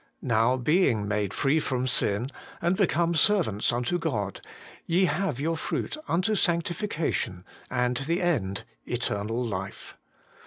[0.23, 4.41] Now being made free from sin, and become servants unto God,
[4.87, 9.95] ye have your fruit unto sanctification, and the end eternal life.'